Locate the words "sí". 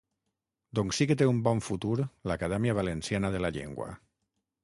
1.01-1.05